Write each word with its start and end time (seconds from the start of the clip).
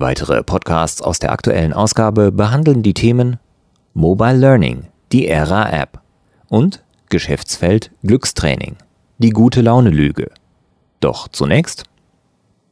Weitere 0.00 0.42
Podcasts 0.42 1.02
aus 1.02 1.18
der 1.18 1.30
aktuellen 1.30 1.74
Ausgabe 1.74 2.32
behandeln 2.32 2.82
die 2.82 2.94
Themen 2.94 3.38
Mobile 3.92 4.38
Learning, 4.38 4.86
die 5.12 5.28
Ära-App 5.28 6.00
und 6.48 6.82
Geschäftsfeld 7.10 7.90
Glückstraining, 8.02 8.76
die 9.18 9.28
gute 9.28 9.60
Laune-Lüge. 9.60 10.30
Doch 11.00 11.28
zunächst 11.28 11.84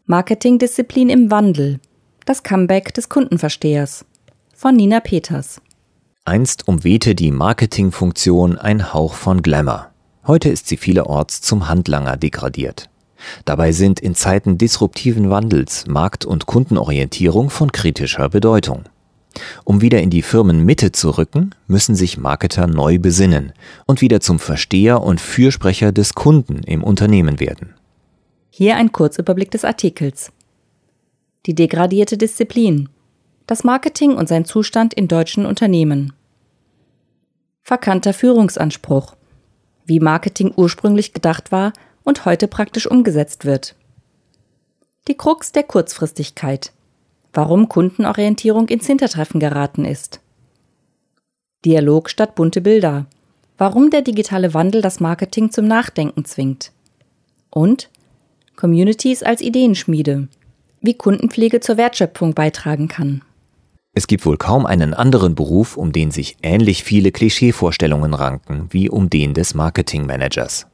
Marketingdisziplin 0.06 1.10
im 1.10 1.30
Wandel, 1.30 1.80
das 2.24 2.42
Comeback 2.42 2.94
des 2.94 3.10
Kundenverstehers 3.10 4.06
von 4.54 4.74
Nina 4.74 5.00
Peters. 5.00 5.60
Einst 6.24 6.66
umwehte 6.66 7.14
die 7.14 7.30
Marketingfunktion 7.30 8.56
ein 8.56 8.94
Hauch 8.94 9.12
von 9.12 9.42
Glamour. 9.42 9.90
Heute 10.26 10.48
ist 10.48 10.66
sie 10.66 10.78
vielerorts 10.78 11.42
zum 11.42 11.68
Handlanger 11.68 12.16
degradiert. 12.16 12.88
Dabei 13.44 13.72
sind 13.72 14.00
in 14.00 14.14
Zeiten 14.14 14.58
disruptiven 14.58 15.30
Wandels 15.30 15.86
Markt- 15.86 16.24
und 16.24 16.46
Kundenorientierung 16.46 17.50
von 17.50 17.72
kritischer 17.72 18.28
Bedeutung. 18.28 18.84
Um 19.64 19.80
wieder 19.80 20.00
in 20.00 20.10
die 20.10 20.22
Firmenmitte 20.22 20.92
zu 20.92 21.10
rücken, 21.10 21.54
müssen 21.66 21.94
sich 21.94 22.18
Marketer 22.18 22.66
neu 22.66 22.98
besinnen 22.98 23.52
und 23.86 24.00
wieder 24.00 24.20
zum 24.20 24.38
Versteher 24.38 25.02
und 25.02 25.20
Fürsprecher 25.20 25.92
des 25.92 26.14
Kunden 26.14 26.62
im 26.64 26.82
Unternehmen 26.82 27.40
werden. 27.40 27.74
Hier 28.50 28.76
ein 28.76 28.92
Kurzüberblick 28.92 29.50
des 29.50 29.64
Artikels. 29.64 30.32
Die 31.46 31.54
degradierte 31.54 32.18
Disziplin. 32.18 32.88
Das 33.46 33.64
Marketing 33.64 34.14
und 34.14 34.28
sein 34.28 34.44
Zustand 34.44 34.92
in 34.94 35.08
deutschen 35.08 35.46
Unternehmen. 35.46 36.12
Verkannter 37.62 38.12
Führungsanspruch. 38.12 39.14
Wie 39.84 40.00
Marketing 40.00 40.52
ursprünglich 40.56 41.12
gedacht 41.12 41.52
war 41.52 41.72
und 42.08 42.24
heute 42.24 42.48
praktisch 42.48 42.90
umgesetzt 42.90 43.44
wird. 43.44 43.74
Die 45.08 45.14
Krux 45.14 45.52
der 45.52 45.62
Kurzfristigkeit. 45.62 46.72
Warum 47.34 47.68
Kundenorientierung 47.68 48.66
ins 48.68 48.86
Hintertreffen 48.86 49.40
geraten 49.40 49.84
ist. 49.84 50.20
Dialog 51.66 52.08
statt 52.08 52.34
bunte 52.34 52.62
Bilder. 52.62 53.04
Warum 53.58 53.90
der 53.90 54.00
digitale 54.00 54.54
Wandel 54.54 54.80
das 54.80 55.00
Marketing 55.00 55.50
zum 55.50 55.66
Nachdenken 55.66 56.24
zwingt. 56.24 56.72
Und 57.50 57.90
Communities 58.56 59.22
als 59.22 59.42
Ideenschmiede. 59.42 60.28
Wie 60.80 60.94
Kundenpflege 60.94 61.60
zur 61.60 61.76
Wertschöpfung 61.76 62.32
beitragen 62.32 62.88
kann. 62.88 63.20
Es 63.92 64.06
gibt 64.06 64.24
wohl 64.24 64.38
kaum 64.38 64.64
einen 64.64 64.94
anderen 64.94 65.34
Beruf, 65.34 65.76
um 65.76 65.92
den 65.92 66.10
sich 66.10 66.38
ähnlich 66.42 66.84
viele 66.84 67.12
Klischeevorstellungen 67.12 68.14
ranken 68.14 68.68
wie 68.70 68.88
um 68.88 69.10
den 69.10 69.34
des 69.34 69.52
Marketingmanagers. 69.52 70.66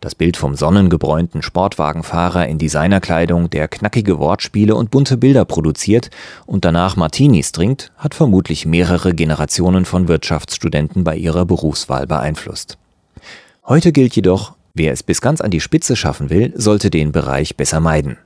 Das 0.00 0.14
Bild 0.14 0.36
vom 0.36 0.54
sonnengebräunten 0.54 1.42
Sportwagenfahrer 1.42 2.46
in 2.46 2.58
Designerkleidung, 2.58 3.50
der 3.50 3.68
knackige 3.68 4.18
Wortspiele 4.18 4.74
und 4.74 4.90
bunte 4.90 5.16
Bilder 5.16 5.44
produziert 5.44 6.10
und 6.46 6.64
danach 6.64 6.96
Martinis 6.96 7.52
trinkt, 7.52 7.92
hat 7.96 8.14
vermutlich 8.14 8.66
mehrere 8.66 9.14
Generationen 9.14 9.84
von 9.84 10.08
Wirtschaftsstudenten 10.08 11.04
bei 11.04 11.16
ihrer 11.16 11.44
Berufswahl 11.44 12.06
beeinflusst. 12.06 12.78
Heute 13.66 13.92
gilt 13.92 14.16
jedoch, 14.16 14.54
wer 14.74 14.92
es 14.92 15.02
bis 15.02 15.20
ganz 15.20 15.40
an 15.40 15.50
die 15.50 15.60
Spitze 15.60 15.96
schaffen 15.96 16.30
will, 16.30 16.52
sollte 16.56 16.90
den 16.90 17.12
Bereich 17.12 17.56
besser 17.56 17.80
meiden. 17.80 18.18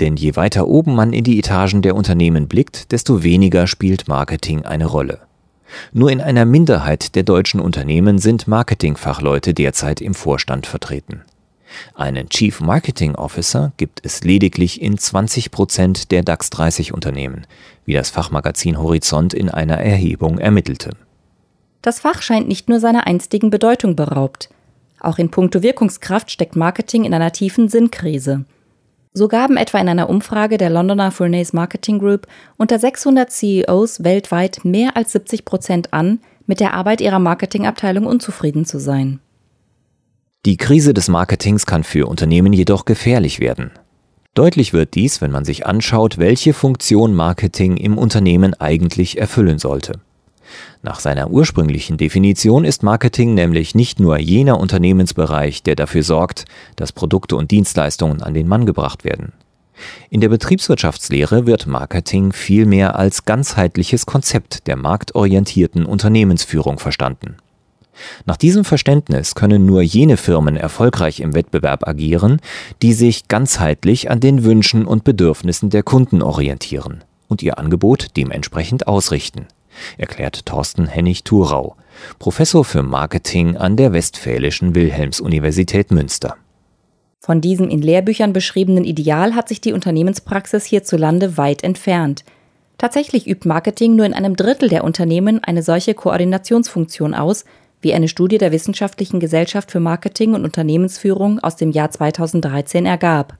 Denn 0.00 0.16
je 0.16 0.36
weiter 0.36 0.66
oben 0.66 0.94
man 0.94 1.12
in 1.12 1.24
die 1.24 1.38
Etagen 1.38 1.82
der 1.82 1.94
Unternehmen 1.94 2.48
blickt, 2.48 2.92
desto 2.92 3.22
weniger 3.22 3.66
spielt 3.66 4.08
Marketing 4.08 4.64
eine 4.64 4.86
Rolle. 4.86 5.20
Nur 5.92 6.10
in 6.10 6.20
einer 6.20 6.44
Minderheit 6.44 7.14
der 7.14 7.22
deutschen 7.22 7.60
Unternehmen 7.60 8.18
sind 8.18 8.48
Marketingfachleute 8.48 9.54
derzeit 9.54 10.00
im 10.00 10.14
Vorstand 10.14 10.66
vertreten. 10.66 11.22
Einen 11.94 12.28
Chief 12.28 12.60
Marketing 12.60 13.14
Officer 13.14 13.72
gibt 13.76 14.00
es 14.04 14.24
lediglich 14.24 14.82
in 14.82 14.98
20 14.98 15.50
Prozent 15.50 16.10
der 16.10 16.22
DAX 16.22 16.50
30 16.50 16.92
Unternehmen, 16.92 17.46
wie 17.84 17.94
das 17.94 18.10
Fachmagazin 18.10 18.78
Horizont 18.78 19.34
in 19.34 19.48
einer 19.48 19.78
Erhebung 19.78 20.38
ermittelte. 20.38 20.90
Das 21.82 22.00
Fach 22.00 22.22
scheint 22.22 22.48
nicht 22.48 22.68
nur 22.68 22.80
seiner 22.80 23.06
einstigen 23.06 23.50
Bedeutung 23.50 23.96
beraubt. 23.96 24.50
Auch 24.98 25.18
in 25.18 25.30
puncto 25.30 25.62
Wirkungskraft 25.62 26.30
steckt 26.30 26.56
Marketing 26.56 27.04
in 27.04 27.14
einer 27.14 27.32
tiefen 27.32 27.68
Sinnkrise. 27.68 28.44
So 29.12 29.26
gaben 29.26 29.56
etwa 29.56 29.78
in 29.78 29.88
einer 29.88 30.08
Umfrage 30.08 30.56
der 30.56 30.70
Londoner 30.70 31.10
Furnace 31.10 31.52
Marketing 31.52 31.98
Group 31.98 32.28
unter 32.56 32.78
600 32.78 33.30
CEOs 33.30 34.04
weltweit 34.04 34.64
mehr 34.64 34.96
als 34.96 35.12
70 35.12 35.44
Prozent 35.44 35.92
an, 35.92 36.20
mit 36.46 36.60
der 36.60 36.74
Arbeit 36.74 37.00
ihrer 37.00 37.18
Marketingabteilung 37.18 38.06
unzufrieden 38.06 38.64
zu 38.64 38.78
sein. 38.78 39.20
Die 40.46 40.56
Krise 40.56 40.94
des 40.94 41.08
Marketings 41.08 41.66
kann 41.66 41.84
für 41.84 42.06
Unternehmen 42.06 42.52
jedoch 42.52 42.84
gefährlich 42.84 43.40
werden. 43.40 43.72
Deutlich 44.34 44.72
wird 44.72 44.94
dies, 44.94 45.20
wenn 45.20 45.32
man 45.32 45.44
sich 45.44 45.66
anschaut, 45.66 46.18
welche 46.18 46.54
Funktion 46.54 47.14
Marketing 47.14 47.76
im 47.76 47.98
Unternehmen 47.98 48.54
eigentlich 48.54 49.18
erfüllen 49.18 49.58
sollte. 49.58 50.00
Nach 50.82 51.00
seiner 51.00 51.30
ursprünglichen 51.30 51.96
Definition 51.96 52.64
ist 52.64 52.82
Marketing 52.82 53.34
nämlich 53.34 53.74
nicht 53.74 54.00
nur 54.00 54.18
jener 54.18 54.58
Unternehmensbereich, 54.58 55.62
der 55.62 55.76
dafür 55.76 56.02
sorgt, 56.02 56.44
dass 56.76 56.92
Produkte 56.92 57.36
und 57.36 57.50
Dienstleistungen 57.50 58.22
an 58.22 58.34
den 58.34 58.48
Mann 58.48 58.66
gebracht 58.66 59.04
werden. 59.04 59.32
In 60.10 60.20
der 60.20 60.28
Betriebswirtschaftslehre 60.28 61.46
wird 61.46 61.66
Marketing 61.66 62.32
vielmehr 62.32 62.96
als 62.96 63.24
ganzheitliches 63.24 64.06
Konzept 64.06 64.66
der 64.66 64.76
marktorientierten 64.76 65.86
Unternehmensführung 65.86 66.78
verstanden. 66.78 67.36
Nach 68.24 68.36
diesem 68.36 68.64
Verständnis 68.64 69.34
können 69.34 69.66
nur 69.66 69.82
jene 69.82 70.16
Firmen 70.16 70.56
erfolgreich 70.56 71.20
im 71.20 71.34
Wettbewerb 71.34 71.86
agieren, 71.86 72.40
die 72.82 72.94
sich 72.94 73.28
ganzheitlich 73.28 74.10
an 74.10 74.20
den 74.20 74.44
Wünschen 74.44 74.86
und 74.86 75.04
Bedürfnissen 75.04 75.70
der 75.70 75.82
Kunden 75.82 76.22
orientieren 76.22 77.04
und 77.28 77.42
ihr 77.42 77.58
Angebot 77.58 78.16
dementsprechend 78.16 78.88
ausrichten 78.88 79.46
erklärt 79.98 80.46
Thorsten 80.46 80.86
Hennig-Thurau, 80.86 81.76
Professor 82.18 82.64
für 82.64 82.82
Marketing 82.82 83.56
an 83.56 83.76
der 83.76 83.92
Westfälischen 83.92 84.74
Wilhelms-Universität 84.74 85.90
Münster. 85.90 86.36
Von 87.20 87.40
diesem 87.40 87.68
in 87.68 87.82
Lehrbüchern 87.82 88.32
beschriebenen 88.32 88.84
Ideal 88.84 89.34
hat 89.34 89.48
sich 89.48 89.60
die 89.60 89.74
Unternehmenspraxis 89.74 90.64
hierzulande 90.64 91.36
weit 91.36 91.62
entfernt. 91.62 92.24
Tatsächlich 92.78 93.26
übt 93.28 93.46
Marketing 93.46 93.94
nur 93.94 94.06
in 94.06 94.14
einem 94.14 94.36
Drittel 94.36 94.70
der 94.70 94.84
Unternehmen 94.84 95.44
eine 95.44 95.62
solche 95.62 95.92
Koordinationsfunktion 95.92 97.14
aus, 97.14 97.44
wie 97.82 97.92
eine 97.92 98.08
Studie 98.08 98.38
der 98.38 98.52
Wissenschaftlichen 98.52 99.20
Gesellschaft 99.20 99.70
für 99.70 99.80
Marketing 99.80 100.34
und 100.34 100.44
Unternehmensführung 100.44 101.40
aus 101.40 101.56
dem 101.56 101.72
Jahr 101.72 101.90
2013 101.90 102.86
ergab. 102.86 103.36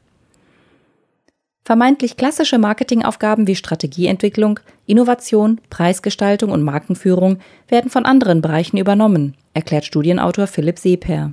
Vermeintlich 1.70 2.16
klassische 2.16 2.58
Marketingaufgaben 2.58 3.46
wie 3.46 3.54
Strategieentwicklung, 3.54 4.58
Innovation, 4.86 5.60
Preisgestaltung 5.70 6.50
und 6.50 6.64
Markenführung 6.64 7.38
werden 7.68 7.92
von 7.92 8.04
anderen 8.06 8.42
Bereichen 8.42 8.76
übernommen, 8.76 9.36
erklärt 9.54 9.84
Studienautor 9.84 10.48
Philipp 10.48 10.80
Seeper. 10.80 11.32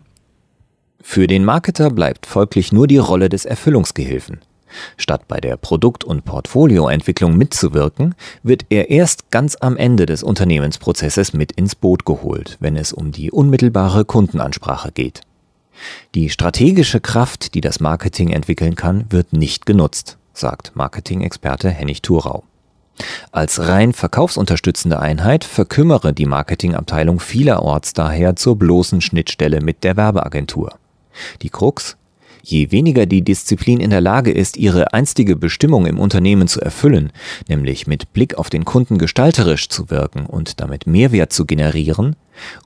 Für 1.01 1.25
den 1.25 1.44
Marketer 1.44 1.89
bleibt 1.89 2.28
folglich 2.28 2.72
nur 2.72 2.86
die 2.86 3.00
Rolle 3.00 3.30
des 3.30 3.45
Erfüllungsgehilfen. 3.45 4.42
Statt 4.95 5.28
bei 5.28 5.39
der 5.39 5.57
Produkt- 5.57 6.04
und 6.04 6.24
Portfolioentwicklung 6.24 7.36
mitzuwirken, 7.36 8.13
wird 8.44 8.68
er 8.69 8.92
erst 8.92 9.31
ganz 9.31 9.57
am 9.60 9.75
Ende 9.75 10.06
des 10.06 10.22
Unternehmensprozesses 10.22 11.34
mit 11.34 11.51
ins 11.54 11.74
Boot 11.74 12.06
geholt, 12.06 12.57
wenn 12.60 12.75
es 12.75 12.94
um 12.94 13.12
die 13.12 13.31
unmittelbare 13.31 14.06
Kundenansprache 14.06 14.92
geht. 14.92 15.22
Die 16.13 16.30
strategische 16.30 17.00
Kraft, 17.00 17.56
die 17.56 17.62
das 17.62 17.80
Marketing 17.80 18.30
entwickeln 18.30 18.75
kann, 18.75 19.06
wird 19.10 19.34
nicht 19.34 19.66
genutzt, 19.66 20.18
sagt 20.38 20.75
Marketing-Experte 20.75 21.69
Hennig 21.69 22.01
Thurau. 22.01 22.44
Als 23.31 23.68
rein 23.68 23.94
verkaufsunterstützende 23.94 25.00
Einheit 25.00 25.44
verkümmere 25.44 26.13
die 26.13 26.25
Marketingabteilung 26.25 27.19
vielerorts 27.19 27.94
daher 27.94 28.36
zur 28.36 28.57
bloßen 28.57 29.01
Schnittstelle 29.01 29.62
mit 29.62 29.84
der 29.84 29.98
Werbeagentur. 29.98 30.78
Die 31.42 31.50
Krux? 31.50 31.98
Je 32.44 32.72
weniger 32.72 33.06
die 33.06 33.24
Disziplin 33.24 33.81
in 33.81 33.89
der 33.89 34.00
Lage 34.00 34.31
ist, 34.31 34.56
ihre 34.56 34.94
einstige 34.94 35.36
Bestimmung 35.36 35.86
im 35.86 36.00
Unternehmen 36.00 36.48
zu 36.48 36.62
erfüllen, 36.62 37.12
nämlich 37.50 37.88
mit 37.88 38.13
Blick 38.13 38.36
auf 38.36 38.50
den 38.50 38.63
Kunden 38.63 38.98
gestalterisch 38.98 39.68
zu 39.68 39.89
wirken 39.89 40.25
und 40.25 40.62
damit 40.62 40.88
Mehrwert 40.88 41.34
zu 41.34 41.45
generieren, 41.45 42.16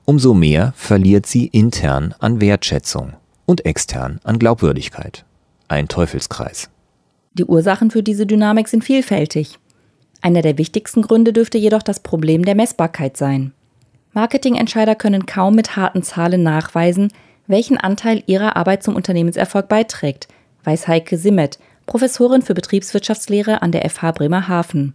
umso 0.04 0.34
mehr 0.34 0.72
verliert 0.76 1.26
sie 1.26 1.46
intern 1.46 2.14
an 2.20 2.40
Wertschätzung 2.40 3.14
und 3.44 3.66
extern 3.66 4.20
an 4.22 4.38
Glaubwürdigkeit. 4.38 5.24
Ein 5.66 5.88
Teufelskreis. 5.88 6.70
Die 7.34 7.44
Ursachen 7.44 7.90
für 7.90 8.02
diese 8.02 8.26
Dynamik 8.26 8.68
sind 8.68 8.84
vielfältig. 8.84 9.58
Einer 10.20 10.42
der 10.42 10.58
wichtigsten 10.58 11.02
Gründe 11.02 11.32
dürfte 11.32 11.58
jedoch 11.58 11.82
das 11.82 12.00
Problem 12.00 12.44
der 12.44 12.54
Messbarkeit 12.54 13.16
sein. 13.16 13.52
Marketingentscheider 14.12 14.94
können 14.94 15.24
kaum 15.24 15.54
mit 15.54 15.76
harten 15.76 16.02
Zahlen 16.02 16.42
nachweisen, 16.42 17.12
welchen 17.46 17.78
Anteil 17.78 18.22
ihrer 18.26 18.56
Arbeit 18.56 18.82
zum 18.82 18.94
Unternehmenserfolg 18.94 19.68
beiträgt, 19.68 20.28
weiß 20.64 20.86
Heike 20.86 21.16
Simmet, 21.16 21.58
Professorin 21.86 22.42
für 22.42 22.54
Betriebswirtschaftslehre 22.54 23.62
an 23.62 23.72
der 23.72 23.88
FH 23.88 24.12
Bremerhaven. 24.12 24.94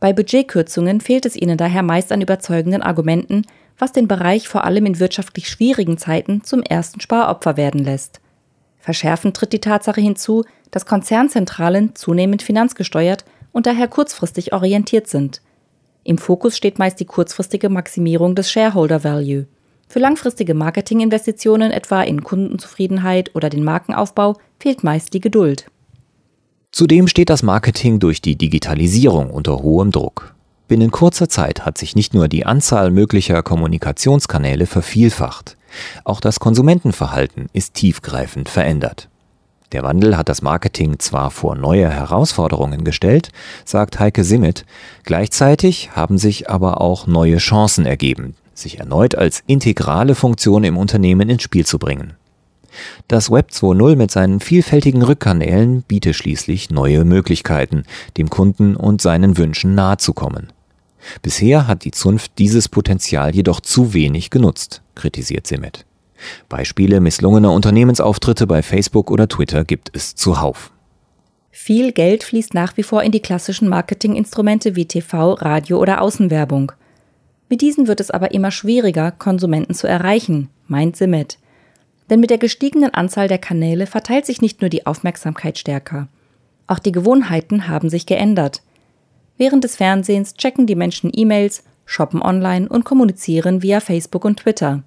Bei 0.00 0.12
Budgetkürzungen 0.12 1.00
fehlt 1.00 1.24
es 1.24 1.36
ihnen 1.36 1.56
daher 1.56 1.82
meist 1.82 2.12
an 2.12 2.20
überzeugenden 2.20 2.82
Argumenten, 2.82 3.42
was 3.78 3.92
den 3.92 4.08
Bereich 4.08 4.48
vor 4.48 4.64
allem 4.64 4.86
in 4.86 4.98
wirtschaftlich 4.98 5.48
schwierigen 5.48 5.96
Zeiten 5.96 6.42
zum 6.42 6.62
ersten 6.62 7.00
Sparopfer 7.00 7.56
werden 7.56 7.82
lässt. 7.84 8.20
Verschärfend 8.86 9.36
tritt 9.36 9.52
die 9.52 9.58
Tatsache 9.58 10.00
hinzu, 10.00 10.44
dass 10.70 10.86
Konzernzentralen 10.86 11.96
zunehmend 11.96 12.40
finanzgesteuert 12.40 13.24
und 13.50 13.66
daher 13.66 13.88
kurzfristig 13.88 14.52
orientiert 14.52 15.08
sind. 15.08 15.42
Im 16.04 16.18
Fokus 16.18 16.56
steht 16.56 16.78
meist 16.78 17.00
die 17.00 17.04
kurzfristige 17.04 17.68
Maximierung 17.68 18.36
des 18.36 18.48
Shareholder 18.48 19.02
Value. 19.02 19.46
Für 19.88 19.98
langfristige 19.98 20.54
Marketinginvestitionen, 20.54 21.72
etwa 21.72 22.02
in 22.02 22.22
Kundenzufriedenheit 22.22 23.34
oder 23.34 23.50
den 23.50 23.64
Markenaufbau, 23.64 24.36
fehlt 24.60 24.84
meist 24.84 25.14
die 25.14 25.20
Geduld. 25.20 25.66
Zudem 26.70 27.08
steht 27.08 27.28
das 27.28 27.42
Marketing 27.42 27.98
durch 27.98 28.22
die 28.22 28.36
Digitalisierung 28.36 29.30
unter 29.30 29.64
hohem 29.64 29.90
Druck. 29.90 30.36
Binnen 30.68 30.92
kurzer 30.92 31.28
Zeit 31.28 31.66
hat 31.66 31.76
sich 31.76 31.96
nicht 31.96 32.14
nur 32.14 32.28
die 32.28 32.46
Anzahl 32.46 32.92
möglicher 32.92 33.42
Kommunikationskanäle 33.42 34.66
vervielfacht, 34.66 35.56
auch 36.04 36.20
das 36.20 36.40
Konsumentenverhalten 36.40 37.46
ist 37.52 37.74
tiefgreifend 37.74 38.48
verändert. 38.48 39.08
Der 39.72 39.82
Wandel 39.82 40.16
hat 40.16 40.28
das 40.28 40.42
Marketing 40.42 40.98
zwar 41.00 41.30
vor 41.30 41.56
neue 41.56 41.90
Herausforderungen 41.90 42.84
gestellt, 42.84 43.30
sagt 43.64 43.98
Heike 43.98 44.22
Simmet, 44.22 44.64
gleichzeitig 45.04 45.90
haben 45.92 46.18
sich 46.18 46.48
aber 46.48 46.80
auch 46.80 47.06
neue 47.06 47.38
Chancen 47.38 47.84
ergeben, 47.84 48.36
sich 48.54 48.78
erneut 48.78 49.16
als 49.16 49.42
integrale 49.46 50.14
Funktion 50.14 50.62
im 50.62 50.76
Unternehmen 50.76 51.28
ins 51.28 51.42
Spiel 51.42 51.66
zu 51.66 51.78
bringen. 51.78 52.14
Das 53.08 53.30
Web 53.30 53.50
2.0 53.50 53.96
mit 53.96 54.10
seinen 54.10 54.40
vielfältigen 54.40 55.02
Rückkanälen 55.02 55.82
bietet 55.82 56.14
schließlich 56.14 56.70
neue 56.70 57.04
Möglichkeiten, 57.04 57.84
dem 58.16 58.30
Kunden 58.30 58.76
und 58.76 59.00
seinen 59.00 59.36
Wünschen 59.36 59.74
nahezukommen. 59.74 60.52
Bisher 61.22 61.66
hat 61.66 61.84
die 61.84 61.92
Zunft 61.92 62.32
dieses 62.38 62.68
Potenzial 62.68 63.34
jedoch 63.34 63.60
zu 63.60 63.94
wenig 63.94 64.30
genutzt, 64.30 64.82
kritisiert 64.96 65.46
Simmet. 65.46 65.86
Beispiele 66.48 67.00
misslungener 67.00 67.52
Unternehmensauftritte 67.52 68.46
bei 68.46 68.62
Facebook 68.62 69.10
oder 69.10 69.28
Twitter 69.28 69.64
gibt 69.64 69.90
es 69.94 70.14
zuhauf. 70.14 70.72
Viel 71.50 71.92
Geld 71.92 72.22
fließt 72.22 72.54
nach 72.54 72.76
wie 72.76 72.82
vor 72.82 73.02
in 73.02 73.12
die 73.12 73.20
klassischen 73.20 73.68
Marketinginstrumente 73.68 74.76
wie 74.76 74.86
TV, 74.86 75.34
Radio 75.34 75.78
oder 75.78 76.00
Außenwerbung. 76.02 76.72
Mit 77.48 77.60
diesen 77.60 77.86
wird 77.86 78.00
es 78.00 78.10
aber 78.10 78.32
immer 78.32 78.50
schwieriger, 78.50 79.10
Konsumenten 79.10 79.74
zu 79.74 79.86
erreichen, 79.86 80.50
meint 80.66 80.96
Simmet. 80.96 81.38
Denn 82.10 82.20
mit 82.20 82.30
der 82.30 82.38
gestiegenen 82.38 82.92
Anzahl 82.92 83.28
der 83.28 83.38
Kanäle 83.38 83.86
verteilt 83.86 84.26
sich 84.26 84.40
nicht 84.40 84.60
nur 84.60 84.68
die 84.68 84.86
Aufmerksamkeit 84.86 85.58
stärker. 85.58 86.08
Auch 86.66 86.78
die 86.78 86.92
Gewohnheiten 86.92 87.68
haben 87.68 87.88
sich 87.88 88.06
geändert. 88.06 88.62
Während 89.38 89.64
des 89.64 89.76
Fernsehens 89.76 90.34
checken 90.34 90.66
die 90.66 90.74
Menschen 90.74 91.10
E-Mails, 91.14 91.62
shoppen 91.86 92.20
online 92.20 92.68
und 92.68 92.84
kommunizieren 92.84 93.62
via 93.62 93.80
Facebook 93.80 94.24
und 94.24 94.40
Twitter. 94.40 94.82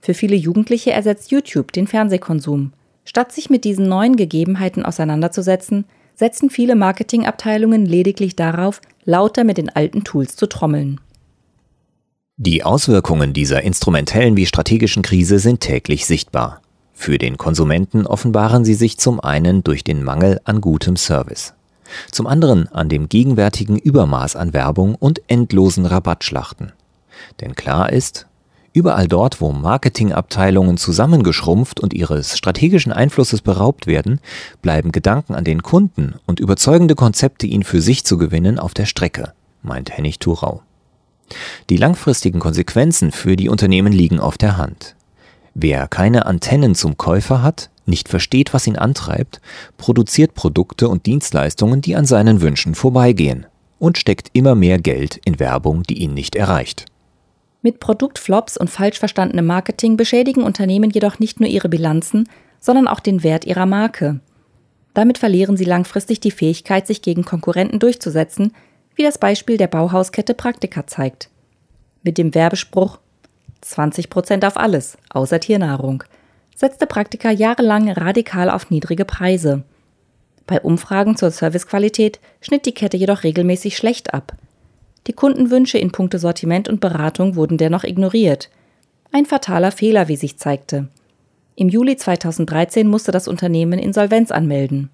Für 0.00 0.12
viele 0.12 0.36
Jugendliche 0.36 0.92
ersetzt 0.92 1.30
YouTube 1.30 1.72
den 1.72 1.86
Fernsehkonsum. 1.86 2.72
Statt 3.06 3.32
sich 3.32 3.48
mit 3.48 3.64
diesen 3.64 3.88
neuen 3.88 4.16
Gegebenheiten 4.16 4.84
auseinanderzusetzen, 4.84 5.86
setzen 6.14 6.50
viele 6.50 6.74
Marketingabteilungen 6.74 7.86
lediglich 7.86 8.36
darauf, 8.36 8.80
lauter 9.04 9.44
mit 9.44 9.56
den 9.56 9.70
alten 9.70 10.04
Tools 10.04 10.36
zu 10.36 10.46
trommeln. 10.46 11.00
Die 12.36 12.64
Auswirkungen 12.64 13.32
dieser 13.32 13.62
instrumentellen 13.62 14.36
wie 14.36 14.46
strategischen 14.46 15.02
Krise 15.02 15.38
sind 15.38 15.60
täglich 15.60 16.04
sichtbar. 16.04 16.60
Für 16.92 17.18
den 17.18 17.38
Konsumenten 17.38 18.06
offenbaren 18.06 18.64
sie 18.64 18.74
sich 18.74 18.98
zum 18.98 19.20
einen 19.20 19.62
durch 19.64 19.84
den 19.84 20.02
Mangel 20.02 20.40
an 20.44 20.60
gutem 20.60 20.96
Service, 20.96 21.54
zum 22.10 22.26
anderen 22.26 22.68
an 22.68 22.88
dem 22.88 23.08
gegenwärtigen 23.08 23.76
Übermaß 23.76 24.36
an 24.36 24.52
Werbung 24.52 24.94
und 24.94 25.22
endlosen 25.28 25.86
Rabattschlachten. 25.86 26.72
Denn 27.40 27.54
klar 27.54 27.92
ist, 27.92 28.26
Überall 28.74 29.06
dort, 29.06 29.40
wo 29.40 29.52
Marketingabteilungen 29.52 30.76
zusammengeschrumpft 30.76 31.78
und 31.78 31.94
ihres 31.94 32.36
strategischen 32.36 32.92
Einflusses 32.92 33.40
beraubt 33.40 33.86
werden, 33.86 34.18
bleiben 34.62 34.90
Gedanken 34.90 35.36
an 35.36 35.44
den 35.44 35.62
Kunden 35.62 36.16
und 36.26 36.40
überzeugende 36.40 36.96
Konzepte, 36.96 37.46
ihn 37.46 37.62
für 37.62 37.80
sich 37.80 38.04
zu 38.04 38.18
gewinnen, 38.18 38.58
auf 38.58 38.74
der 38.74 38.86
Strecke, 38.86 39.32
meint 39.62 39.96
Hennig 39.96 40.18
Thurau. 40.18 40.60
Die 41.70 41.76
langfristigen 41.76 42.40
Konsequenzen 42.40 43.12
für 43.12 43.36
die 43.36 43.48
Unternehmen 43.48 43.92
liegen 43.92 44.18
auf 44.18 44.38
der 44.38 44.56
Hand. 44.56 44.96
Wer 45.54 45.86
keine 45.88 46.26
Antennen 46.26 46.74
zum 46.74 46.96
Käufer 46.96 47.42
hat, 47.42 47.70
nicht 47.86 48.08
versteht, 48.08 48.52
was 48.52 48.66
ihn 48.66 48.76
antreibt, 48.76 49.40
produziert 49.76 50.34
Produkte 50.34 50.88
und 50.88 51.06
Dienstleistungen, 51.06 51.80
die 51.80 51.96
an 51.96 52.06
seinen 52.06 52.40
Wünschen 52.40 52.74
vorbeigehen 52.74 53.46
und 53.78 53.98
steckt 53.98 54.30
immer 54.32 54.54
mehr 54.54 54.78
Geld 54.78 55.20
in 55.24 55.38
Werbung, 55.38 55.82
die 55.84 55.98
ihn 55.98 56.14
nicht 56.14 56.34
erreicht. 56.34 56.86
Mit 57.62 57.80
Produktflops 57.80 58.56
und 58.56 58.68
falsch 58.68 58.98
verstandenem 58.98 59.46
Marketing 59.46 59.96
beschädigen 59.96 60.42
Unternehmen 60.42 60.90
jedoch 60.90 61.18
nicht 61.18 61.40
nur 61.40 61.48
ihre 61.48 61.68
Bilanzen, 61.68 62.28
sondern 62.60 62.88
auch 62.88 63.00
den 63.00 63.22
Wert 63.22 63.44
ihrer 63.44 63.66
Marke. 63.66 64.20
Damit 64.92 65.18
verlieren 65.18 65.56
sie 65.56 65.64
langfristig 65.64 66.20
die 66.20 66.30
Fähigkeit, 66.30 66.86
sich 66.86 67.02
gegen 67.02 67.24
Konkurrenten 67.24 67.78
durchzusetzen, 67.78 68.52
wie 68.94 69.02
das 69.02 69.18
Beispiel 69.18 69.56
der 69.56 69.66
Bauhauskette 69.66 70.34
Praktika 70.34 70.86
zeigt. 70.86 71.30
Mit 72.02 72.18
dem 72.18 72.34
Werbespruch 72.34 72.98
20% 73.64 74.46
auf 74.46 74.56
alles, 74.56 74.98
außer 75.10 75.40
Tiernahrung, 75.40 76.04
setzte 76.54 76.86
Praktika 76.86 77.30
jahrelang 77.30 77.90
radikal 77.90 78.50
auf 78.50 78.70
niedrige 78.70 79.04
Preise. 79.04 79.62
Bei 80.46 80.60
Umfragen 80.60 81.16
zur 81.16 81.30
Servicequalität 81.30 82.20
schnitt 82.40 82.66
die 82.66 82.74
Kette 82.74 82.96
jedoch 82.96 83.22
regelmäßig 83.22 83.76
schlecht 83.76 84.12
ab. 84.12 84.34
Die 85.06 85.12
Kundenwünsche 85.12 85.78
in 85.78 85.92
puncto 85.92 86.18
Sortiment 86.18 86.68
und 86.68 86.80
Beratung 86.80 87.36
wurden 87.36 87.58
dennoch 87.58 87.84
ignoriert. 87.84 88.50
Ein 89.12 89.26
fataler 89.26 89.72
Fehler, 89.72 90.08
wie 90.08 90.16
sich 90.16 90.38
zeigte. 90.38 90.88
Im 91.56 91.68
Juli 91.68 91.96
2013 91.96 92.86
musste 92.88 93.12
das 93.12 93.28
Unternehmen 93.28 93.78
Insolvenz 93.78 94.30
anmelden. 94.30 94.90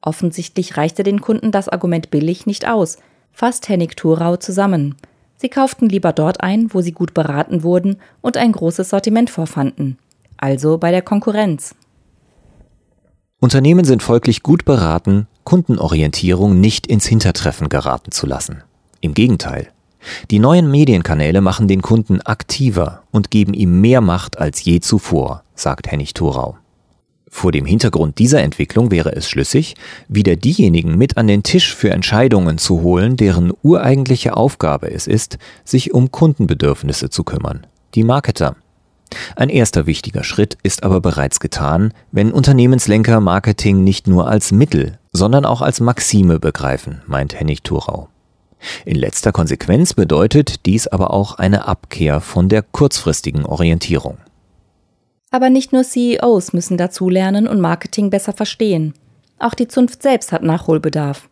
Offensichtlich 0.00 0.76
reichte 0.76 1.02
den 1.02 1.20
Kunden 1.20 1.50
das 1.50 1.68
Argument 1.68 2.10
billig 2.10 2.46
nicht 2.46 2.68
aus, 2.68 2.98
fasst 3.32 3.68
Hennig 3.68 3.96
Thurau 3.96 4.36
zusammen. 4.36 4.94
Sie 5.40 5.48
kauften 5.48 5.88
lieber 5.88 6.12
dort 6.12 6.42
ein, 6.42 6.74
wo 6.74 6.80
sie 6.80 6.92
gut 6.92 7.14
beraten 7.14 7.62
wurden 7.62 7.98
und 8.20 8.36
ein 8.36 8.52
großes 8.52 8.90
Sortiment 8.90 9.30
vorfanden. 9.30 9.96
Also 10.36 10.78
bei 10.78 10.90
der 10.90 11.02
Konkurrenz. 11.02 11.74
Unternehmen 13.40 13.84
sind 13.84 14.02
folglich 14.02 14.42
gut 14.42 14.64
beraten, 14.64 15.28
Kundenorientierung 15.44 16.60
nicht 16.60 16.88
ins 16.88 17.06
Hintertreffen 17.06 17.68
geraten 17.68 18.10
zu 18.10 18.26
lassen. 18.26 18.64
Im 19.00 19.14
Gegenteil. 19.14 19.68
Die 20.30 20.40
neuen 20.40 20.70
Medienkanäle 20.70 21.40
machen 21.40 21.68
den 21.68 21.82
Kunden 21.82 22.20
aktiver 22.20 23.02
und 23.12 23.30
geben 23.30 23.54
ihm 23.54 23.80
mehr 23.80 24.00
Macht 24.00 24.38
als 24.38 24.64
je 24.64 24.80
zuvor, 24.80 25.44
sagt 25.54 25.90
Hennig 25.90 26.14
Thorau. 26.14 26.56
Vor 27.30 27.52
dem 27.52 27.66
Hintergrund 27.66 28.18
dieser 28.18 28.42
Entwicklung 28.42 28.90
wäre 28.90 29.14
es 29.14 29.28
schlüssig, 29.28 29.74
wieder 30.08 30.36
diejenigen 30.36 30.96
mit 30.96 31.16
an 31.16 31.26
den 31.26 31.42
Tisch 31.42 31.74
für 31.74 31.90
Entscheidungen 31.90 32.58
zu 32.58 32.82
holen, 32.82 33.16
deren 33.16 33.52
ureigentliche 33.62 34.36
Aufgabe 34.36 34.90
es 34.90 35.06
ist, 35.06 35.38
sich 35.64 35.92
um 35.92 36.10
Kundenbedürfnisse 36.10 37.10
zu 37.10 37.24
kümmern, 37.24 37.66
die 37.94 38.04
Marketer. 38.04 38.56
Ein 39.36 39.48
erster 39.48 39.86
wichtiger 39.86 40.24
Schritt 40.24 40.58
ist 40.62 40.82
aber 40.82 41.00
bereits 41.00 41.40
getan, 41.40 41.92
wenn 42.12 42.32
Unternehmenslenker 42.32 43.20
Marketing 43.20 43.84
nicht 43.84 44.06
nur 44.06 44.28
als 44.28 44.52
Mittel, 44.52 44.98
sondern 45.12 45.44
auch 45.44 45.62
als 45.62 45.80
Maxime 45.80 46.38
begreifen, 46.38 47.02
meint 47.06 47.38
Hennig 47.38 47.62
Thurau. 47.62 48.08
In 48.84 48.96
letzter 48.96 49.32
Konsequenz 49.32 49.94
bedeutet 49.94 50.66
dies 50.66 50.88
aber 50.88 51.12
auch 51.12 51.34
eine 51.34 51.68
Abkehr 51.68 52.20
von 52.20 52.48
der 52.48 52.62
kurzfristigen 52.62 53.46
Orientierung. 53.46 54.18
Aber 55.30 55.50
nicht 55.50 55.72
nur 55.72 55.84
CEOs 55.84 56.52
müssen 56.52 56.76
dazulernen 56.76 57.46
und 57.46 57.60
Marketing 57.60 58.10
besser 58.10 58.32
verstehen. 58.32 58.94
Auch 59.38 59.54
die 59.54 59.68
Zunft 59.68 60.02
selbst 60.02 60.32
hat 60.32 60.42
Nachholbedarf. 60.42 61.28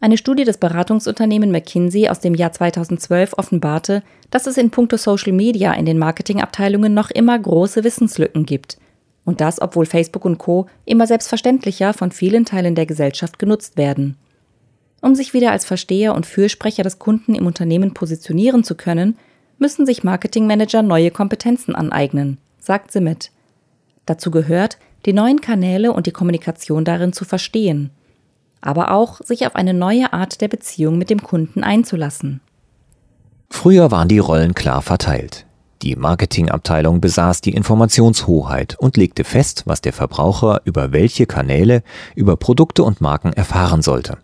Eine 0.00 0.18
Studie 0.18 0.44
des 0.44 0.58
Beratungsunternehmens 0.58 1.52
McKinsey 1.52 2.08
aus 2.08 2.18
dem 2.18 2.34
Jahr 2.34 2.52
2012 2.52 3.34
offenbarte, 3.38 4.02
dass 4.30 4.46
es 4.48 4.58
in 4.58 4.70
puncto 4.70 4.96
Social 4.96 5.32
Media 5.32 5.72
in 5.74 5.86
den 5.86 5.96
Marketingabteilungen 5.98 6.92
noch 6.92 7.10
immer 7.10 7.38
große 7.38 7.84
Wissenslücken 7.84 8.44
gibt. 8.44 8.78
Und 9.24 9.40
das, 9.40 9.62
obwohl 9.62 9.86
Facebook 9.86 10.24
und 10.24 10.38
Co. 10.38 10.66
immer 10.84 11.06
selbstverständlicher 11.06 11.94
von 11.94 12.10
vielen 12.10 12.44
Teilen 12.44 12.74
der 12.74 12.86
Gesellschaft 12.86 13.38
genutzt 13.38 13.76
werden. 13.76 14.16
Um 15.00 15.14
sich 15.14 15.34
wieder 15.34 15.52
als 15.52 15.64
Versteher 15.64 16.14
und 16.14 16.26
Fürsprecher 16.26 16.82
des 16.82 16.98
Kunden 16.98 17.36
im 17.36 17.46
Unternehmen 17.46 17.94
positionieren 17.94 18.64
zu 18.64 18.74
können, 18.74 19.16
müssen 19.58 19.86
sich 19.86 20.02
Marketingmanager 20.02 20.82
neue 20.82 21.12
Kompetenzen 21.12 21.76
aneignen, 21.76 22.38
sagt 22.62 22.92
Simmet. 22.92 23.32
Dazu 24.06 24.30
gehört, 24.30 24.78
die 25.04 25.12
neuen 25.12 25.40
Kanäle 25.40 25.92
und 25.92 26.06
die 26.06 26.12
Kommunikation 26.12 26.84
darin 26.84 27.12
zu 27.12 27.24
verstehen. 27.24 27.90
aber 28.62 28.92
auch 28.92 29.20
sich 29.22 29.46
auf 29.46 29.56
eine 29.56 29.74
neue 29.74 30.12
Art 30.12 30.40
der 30.40 30.48
Beziehung 30.48 30.96
mit 30.96 31.10
dem 31.10 31.22
Kunden 31.22 31.64
einzulassen. 31.64 32.40
Früher 33.50 33.90
waren 33.90 34.08
die 34.08 34.20
Rollen 34.20 34.54
klar 34.54 34.80
verteilt. 34.80 35.46
Die 35.82 35.96
Marketingabteilung 35.96 37.00
besaß 37.00 37.40
die 37.40 37.54
Informationshoheit 37.54 38.76
und 38.78 38.96
legte 38.96 39.24
fest, 39.24 39.64
was 39.66 39.80
der 39.80 39.92
Verbraucher 39.92 40.62
über 40.64 40.92
welche 40.92 41.26
Kanäle, 41.26 41.82
über 42.14 42.36
Produkte 42.36 42.84
und 42.84 43.00
Marken 43.00 43.32
erfahren 43.32 43.82
sollte. 43.82 44.18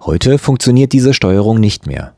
Heute 0.00 0.38
funktioniert 0.38 0.92
diese 0.92 1.12
Steuerung 1.12 1.58
nicht 1.58 1.88
mehr. 1.88 2.14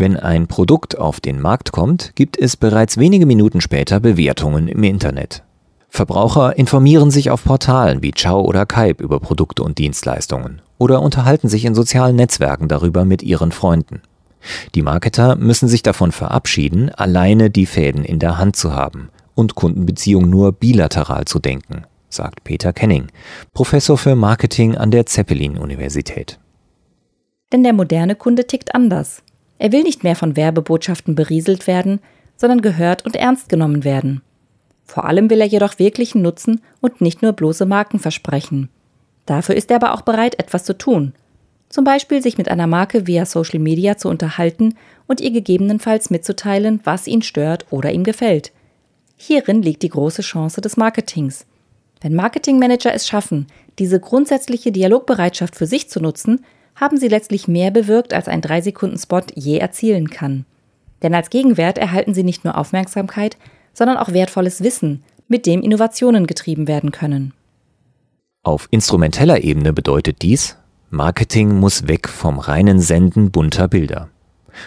Wenn 0.00 0.16
ein 0.16 0.46
Produkt 0.46 0.96
auf 0.96 1.20
den 1.20 1.42
Markt 1.42 1.72
kommt, 1.72 2.12
gibt 2.14 2.38
es 2.38 2.56
bereits 2.56 2.96
wenige 2.96 3.26
Minuten 3.26 3.60
später 3.60 4.00
Bewertungen 4.00 4.66
im 4.66 4.82
Internet. 4.82 5.42
Verbraucher 5.90 6.56
informieren 6.56 7.10
sich 7.10 7.28
auf 7.30 7.44
Portalen 7.44 8.02
wie 8.02 8.12
Ciao 8.12 8.40
oder 8.40 8.64
Kaib 8.64 9.02
über 9.02 9.20
Produkte 9.20 9.62
und 9.62 9.76
Dienstleistungen 9.76 10.62
oder 10.78 11.02
unterhalten 11.02 11.50
sich 11.50 11.66
in 11.66 11.74
sozialen 11.74 12.16
Netzwerken 12.16 12.66
darüber 12.66 13.04
mit 13.04 13.22
ihren 13.22 13.52
Freunden. 13.52 14.00
Die 14.74 14.80
Marketer 14.80 15.36
müssen 15.36 15.68
sich 15.68 15.82
davon 15.82 16.12
verabschieden, 16.12 16.88
alleine 16.88 17.50
die 17.50 17.66
Fäden 17.66 18.02
in 18.02 18.20
der 18.20 18.38
Hand 18.38 18.56
zu 18.56 18.72
haben 18.72 19.10
und 19.34 19.54
Kundenbeziehungen 19.54 20.30
nur 20.30 20.52
bilateral 20.52 21.26
zu 21.26 21.40
denken, 21.40 21.84
sagt 22.08 22.42
Peter 22.42 22.72
Kenning, 22.72 23.08
Professor 23.52 23.98
für 23.98 24.16
Marketing 24.16 24.78
an 24.78 24.92
der 24.92 25.04
Zeppelin-Universität. 25.04 26.38
Denn 27.52 27.62
der 27.64 27.74
moderne 27.74 28.14
Kunde 28.14 28.46
tickt 28.46 28.74
anders. 28.74 29.22
Er 29.60 29.72
will 29.72 29.82
nicht 29.82 30.04
mehr 30.04 30.16
von 30.16 30.36
Werbebotschaften 30.36 31.14
berieselt 31.14 31.66
werden, 31.66 32.00
sondern 32.34 32.62
gehört 32.62 33.04
und 33.04 33.14
ernst 33.14 33.50
genommen 33.50 33.84
werden. 33.84 34.22
Vor 34.86 35.04
allem 35.04 35.28
will 35.28 35.38
er 35.42 35.46
jedoch 35.46 35.78
wirklichen 35.78 36.22
Nutzen 36.22 36.62
und 36.80 37.02
nicht 37.02 37.20
nur 37.20 37.34
bloße 37.34 37.66
Marken 37.66 37.98
versprechen. 37.98 38.70
Dafür 39.26 39.54
ist 39.54 39.70
er 39.70 39.76
aber 39.76 39.92
auch 39.92 40.00
bereit, 40.00 40.38
etwas 40.38 40.64
zu 40.64 40.78
tun. 40.78 41.12
Zum 41.68 41.84
Beispiel 41.84 42.22
sich 42.22 42.38
mit 42.38 42.48
einer 42.48 42.66
Marke 42.66 43.06
via 43.06 43.26
Social 43.26 43.60
Media 43.60 43.98
zu 43.98 44.08
unterhalten 44.08 44.76
und 45.06 45.20
ihr 45.20 45.30
gegebenenfalls 45.30 46.08
mitzuteilen, 46.08 46.80
was 46.84 47.06
ihn 47.06 47.20
stört 47.20 47.66
oder 47.68 47.92
ihm 47.92 48.02
gefällt. 48.02 48.52
Hierin 49.18 49.60
liegt 49.60 49.82
die 49.82 49.90
große 49.90 50.22
Chance 50.22 50.62
des 50.62 50.78
Marketings. 50.78 51.44
Wenn 52.00 52.14
Marketingmanager 52.14 52.94
es 52.94 53.06
schaffen, 53.06 53.46
diese 53.78 54.00
grundsätzliche 54.00 54.72
Dialogbereitschaft 54.72 55.54
für 55.54 55.66
sich 55.66 55.90
zu 55.90 56.00
nutzen, 56.00 56.46
haben 56.80 56.96
sie 56.96 57.08
letztlich 57.08 57.46
mehr 57.46 57.70
bewirkt, 57.70 58.14
als 58.14 58.26
ein 58.26 58.40
3-Sekunden-Spot 58.40 59.22
je 59.34 59.58
erzielen 59.58 60.08
kann. 60.08 60.46
Denn 61.02 61.14
als 61.14 61.30
Gegenwert 61.30 61.78
erhalten 61.78 62.14
sie 62.14 62.24
nicht 62.24 62.44
nur 62.44 62.56
Aufmerksamkeit, 62.56 63.36
sondern 63.74 63.98
auch 63.98 64.12
wertvolles 64.12 64.62
Wissen, 64.62 65.02
mit 65.28 65.46
dem 65.46 65.62
Innovationen 65.62 66.26
getrieben 66.26 66.66
werden 66.66 66.90
können. 66.90 67.32
Auf 68.42 68.68
instrumenteller 68.70 69.44
Ebene 69.44 69.72
bedeutet 69.72 70.22
dies, 70.22 70.56
Marketing 70.88 71.60
muss 71.60 71.86
weg 71.86 72.08
vom 72.08 72.38
reinen 72.38 72.80
Senden 72.80 73.30
bunter 73.30 73.68
Bilder. 73.68 74.08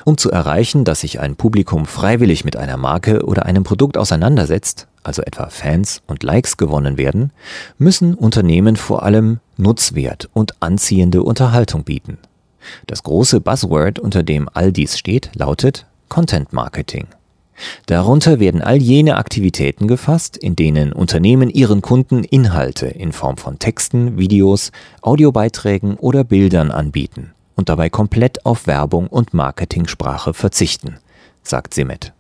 Um 0.06 0.18
zu 0.18 0.32
erreichen, 0.32 0.86
dass 0.86 1.02
sich 1.02 1.20
ein 1.20 1.36
Publikum 1.36 1.86
freiwillig 1.86 2.46
mit 2.46 2.56
einer 2.56 2.78
Marke 2.78 3.26
oder 3.26 3.46
einem 3.46 3.64
Produkt 3.64 3.98
auseinandersetzt, 3.98 4.88
also 5.04 5.22
etwa 5.22 5.50
Fans 5.50 6.02
und 6.08 6.24
Likes 6.24 6.58
gewonnen 6.58 6.98
werden, 6.98 7.32
müssen 7.78 8.14
Unternehmen 8.14 8.76
vor 8.76 9.04
allem 9.04 9.40
Nutzwert 9.58 10.30
und 10.34 10.62
anziehende 10.62 11.24
Unterhaltung 11.24 11.84
bieten. 11.84 12.18
Das 12.88 13.04
große 13.04 13.42
Buzzword, 13.42 14.00
unter 14.00 14.24
dem 14.24 14.50
all 14.54 14.72
dies 14.72 14.98
steht, 14.98 15.32
lautet 15.36 15.86
Content 16.10 16.54
Marketing. 16.54 17.08
Darunter 17.86 18.40
werden 18.40 18.62
all 18.62 18.78
jene 18.78 19.16
Aktivitäten 19.18 19.88
gefasst, 19.88 20.38
in 20.38 20.56
denen 20.56 20.92
Unternehmen 20.92 21.50
ihren 21.50 21.82
Kunden 21.82 22.24
Inhalte 22.24 22.88
in 22.88 23.12
Form 23.12 23.38
von 23.38 23.60
Texten, 23.60 24.18
Videos, 24.18 24.72
Audiobeiträgen 25.02 25.96
oder 25.96 26.24
Bildern 26.24 26.72
anbieten 26.72 27.33
und 27.56 27.70
dabei 27.70 27.90
komplett 27.90 28.46
auf 28.46 28.68
Werbung 28.68 29.08
und 29.08 29.34
Marketingsprache 29.34 30.34
verzichten, 30.34 30.98
sagt 31.44 31.74
Simet. 31.74 32.14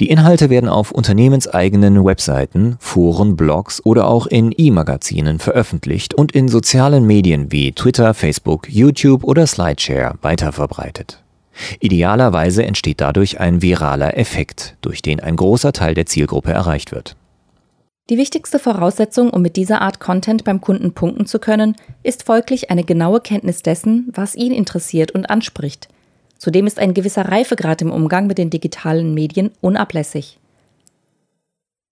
Die 0.00 0.08
Inhalte 0.08 0.50
werden 0.50 0.68
auf 0.68 0.92
unternehmenseigenen 0.92 2.04
Webseiten, 2.04 2.76
Foren, 2.80 3.36
Blogs 3.36 3.84
oder 3.84 4.06
auch 4.06 4.26
in 4.26 4.54
E-Magazinen 4.56 5.38
veröffentlicht 5.38 6.14
und 6.14 6.32
in 6.32 6.48
sozialen 6.48 7.06
Medien 7.06 7.52
wie 7.52 7.72
Twitter, 7.72 8.14
Facebook, 8.14 8.68
YouTube 8.70 9.24
oder 9.24 9.46
Slideshare 9.46 10.14
weiterverbreitet. 10.22 11.22
Idealerweise 11.80 12.64
entsteht 12.64 13.00
dadurch 13.00 13.40
ein 13.40 13.62
viraler 13.62 14.16
Effekt, 14.16 14.76
durch 14.80 15.02
den 15.02 15.20
ein 15.20 15.36
großer 15.36 15.72
Teil 15.72 15.94
der 15.94 16.06
Zielgruppe 16.06 16.52
erreicht 16.52 16.92
wird. 16.92 17.16
Die 18.10 18.16
wichtigste 18.16 18.58
Voraussetzung, 18.58 19.28
um 19.30 19.42
mit 19.42 19.56
dieser 19.56 19.82
Art 19.82 20.00
Content 20.00 20.42
beim 20.44 20.62
Kunden 20.62 20.94
punkten 20.94 21.26
zu 21.26 21.38
können, 21.38 21.76
ist 22.02 22.24
folglich 22.24 22.70
eine 22.70 22.82
genaue 22.82 23.20
Kenntnis 23.20 23.62
dessen, 23.62 24.10
was 24.14 24.34
ihn 24.34 24.52
interessiert 24.52 25.10
und 25.10 25.28
anspricht. 25.28 25.88
Zudem 26.38 26.66
ist 26.66 26.78
ein 26.78 26.94
gewisser 26.94 27.28
Reifegrad 27.28 27.82
im 27.82 27.90
Umgang 27.90 28.26
mit 28.26 28.38
den 28.38 28.48
digitalen 28.48 29.12
Medien 29.12 29.50
unablässig. 29.60 30.38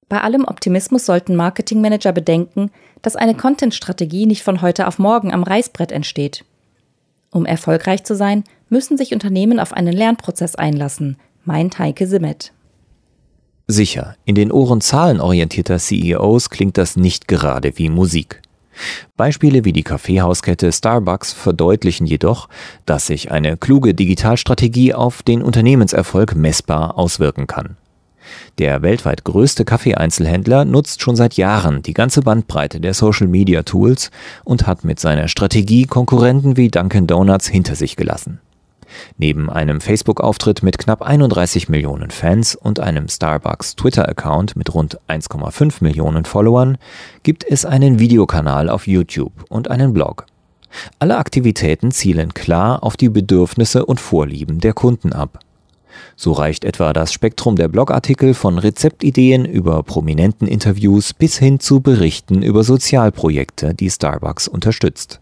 Bei 0.09 0.23
allem 0.23 0.45
Optimismus 0.45 1.05
sollten 1.05 1.37
Marketingmanager 1.37 2.13
bedenken, 2.13 2.71
dass 3.03 3.17
eine 3.17 3.35
Content-Strategie 3.35 4.25
nicht 4.25 4.43
von 4.43 4.63
heute 4.63 4.87
auf 4.87 4.99
morgen 4.99 5.35
am 5.35 5.43
Reißbrett 5.43 5.93
entsteht. 5.93 6.45
Um 7.31 7.45
erfolgreich 7.45 8.05
zu 8.05 8.15
sein, 8.15 8.45
müssen 8.71 8.97
sich 8.97 9.13
Unternehmen 9.13 9.61
auf 9.61 9.73
einen 9.75 9.93
Lernprozess 9.93 10.55
einlassen, 10.55 11.19
meint 11.45 11.79
Heike 11.79 12.07
Simmet. 12.07 12.53
Sicher, 13.69 14.15
in 14.25 14.37
den 14.37 14.53
Ohren 14.53 14.81
zahlenorientierter 14.81 15.79
CEOs 15.79 16.51
klingt 16.51 16.79
das 16.79 16.97
nicht 16.97 17.27
gerade 17.27 17.77
wie 17.77 17.89
Musik. 17.89 18.41
Beispiele 19.17 19.65
wie 19.65 19.73
die 19.73 19.83
Kaffeehauskette 19.83 20.71
Starbucks 20.71 21.33
verdeutlichen 21.33 22.07
jedoch, 22.07 22.49
dass 22.85 23.09
sich 23.09 23.33
eine 23.33 23.57
kluge 23.57 23.93
Digitalstrategie 23.93 24.95
auf 24.95 25.25
den 25.25 25.43
Unternehmenserfolg 25.43 26.37
messbar 26.37 26.97
auswirken 26.97 27.49
kann. 27.49 27.77
Der 28.59 28.83
weltweit 28.83 29.25
größte 29.25 29.65
Kaffeeeinzelhändler 29.65 30.65
nutzt 30.65 31.03
schon 31.03 31.17
seit 31.17 31.35
Jahren 31.35 31.83
die 31.83 31.95
ganze 31.95 32.23
Bandbreite 32.23 32.81
der 32.81 32.95
Social-Media-Tools 32.95 34.13
und 34.45 34.69
hat 34.69 34.85
mit 34.85 35.01
seiner 35.01 35.27
Strategie 35.27 35.87
Konkurrenten 35.87 36.57
wie 36.57 36.69
Dunkin 36.69 37.09
Donuts 37.09 37.49
hinter 37.49 37.75
sich 37.75 37.97
gelassen. 37.97 38.41
Neben 39.19 39.51
einem 39.51 39.81
Facebook-Auftritt 39.81 40.63
mit 40.63 40.79
knapp 40.79 41.03
31 41.03 41.69
Millionen 41.69 42.11
Fans 42.11 42.55
und 42.55 42.81
einem 42.81 43.09
Starbucks 43.09 43.77
Twitter-Account 43.77 44.57
mit 44.57 44.75
rund 44.75 44.99
1,5 45.09 45.77
Millionen 45.81 46.25
Followern 46.25 46.79
gibt 47.23 47.45
es 47.45 47.65
einen 47.65 47.99
Videokanal 47.99 48.69
auf 48.69 48.87
YouTube 48.87 49.33
und 49.49 49.71
einen 49.71 49.93
Blog. 49.93 50.27
Alle 50.99 51.17
Aktivitäten 51.17 51.91
zielen 51.91 52.35
klar 52.35 52.83
auf 52.83 52.97
die 52.97 53.09
Bedürfnisse 53.09 53.87
und 53.87 54.01
Vorlieben 54.01 54.61
der 54.61 54.73
Kunden 54.73 55.13
ab. 55.13 55.41
So 56.15 56.33
reicht 56.33 56.65
etwa 56.65 56.93
das 56.93 57.13
Spektrum 57.13 57.57
der 57.57 57.69
Blogartikel 57.69 58.35
von 58.35 58.59
Rezeptideen 58.59 59.45
über 59.45 59.83
prominenten 59.83 60.47
Interviews 60.47 61.15
bis 61.15 61.39
hin 61.39 61.61
zu 61.61 61.81
Berichten 61.81 62.43
über 62.43 62.65
Sozialprojekte, 62.65 63.75
die 63.75 63.91
Starbucks 63.91 64.49
unterstützt. 64.49 65.19